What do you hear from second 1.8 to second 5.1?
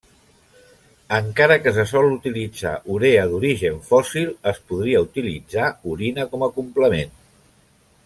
sol utilitzar Urea d'origen fòssil, es podria